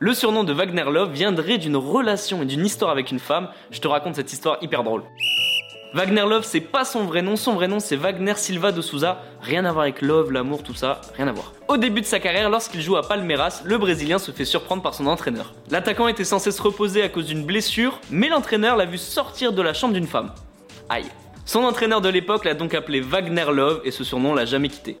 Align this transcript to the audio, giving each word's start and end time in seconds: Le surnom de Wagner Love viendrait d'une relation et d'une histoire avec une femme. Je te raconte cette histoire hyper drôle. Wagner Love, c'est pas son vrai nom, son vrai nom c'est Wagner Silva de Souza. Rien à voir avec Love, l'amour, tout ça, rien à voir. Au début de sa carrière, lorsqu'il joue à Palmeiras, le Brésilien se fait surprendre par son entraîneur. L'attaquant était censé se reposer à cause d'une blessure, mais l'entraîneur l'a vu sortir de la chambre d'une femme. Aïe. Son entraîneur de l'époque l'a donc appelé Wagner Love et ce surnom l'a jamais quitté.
Le 0.00 0.14
surnom 0.14 0.44
de 0.44 0.52
Wagner 0.52 0.84
Love 0.84 1.10
viendrait 1.10 1.58
d'une 1.58 1.74
relation 1.74 2.42
et 2.42 2.44
d'une 2.44 2.64
histoire 2.64 2.92
avec 2.92 3.10
une 3.10 3.18
femme. 3.18 3.48
Je 3.72 3.80
te 3.80 3.88
raconte 3.88 4.14
cette 4.14 4.32
histoire 4.32 4.58
hyper 4.62 4.84
drôle. 4.84 5.02
Wagner 5.92 6.20
Love, 6.20 6.44
c'est 6.44 6.60
pas 6.60 6.84
son 6.84 7.04
vrai 7.04 7.20
nom, 7.20 7.34
son 7.34 7.54
vrai 7.54 7.66
nom 7.66 7.80
c'est 7.80 7.96
Wagner 7.96 8.34
Silva 8.36 8.70
de 8.70 8.80
Souza. 8.80 9.20
Rien 9.42 9.64
à 9.64 9.72
voir 9.72 9.82
avec 9.82 10.00
Love, 10.00 10.30
l'amour, 10.30 10.62
tout 10.62 10.74
ça, 10.74 11.00
rien 11.16 11.26
à 11.26 11.32
voir. 11.32 11.52
Au 11.66 11.76
début 11.76 12.00
de 12.00 12.06
sa 12.06 12.20
carrière, 12.20 12.48
lorsqu'il 12.48 12.80
joue 12.80 12.94
à 12.94 13.02
Palmeiras, 13.02 13.62
le 13.64 13.76
Brésilien 13.76 14.20
se 14.20 14.30
fait 14.30 14.44
surprendre 14.44 14.82
par 14.84 14.94
son 14.94 15.08
entraîneur. 15.08 15.52
L'attaquant 15.68 16.06
était 16.06 16.22
censé 16.22 16.52
se 16.52 16.62
reposer 16.62 17.02
à 17.02 17.08
cause 17.08 17.26
d'une 17.26 17.44
blessure, 17.44 18.00
mais 18.08 18.28
l'entraîneur 18.28 18.76
l'a 18.76 18.86
vu 18.86 18.98
sortir 18.98 19.52
de 19.52 19.62
la 19.62 19.74
chambre 19.74 19.94
d'une 19.94 20.06
femme. 20.06 20.30
Aïe. 20.88 21.06
Son 21.44 21.64
entraîneur 21.64 22.00
de 22.00 22.08
l'époque 22.08 22.44
l'a 22.44 22.54
donc 22.54 22.72
appelé 22.72 23.00
Wagner 23.00 23.46
Love 23.52 23.80
et 23.84 23.90
ce 23.90 24.04
surnom 24.04 24.32
l'a 24.32 24.44
jamais 24.44 24.68
quitté. 24.68 25.00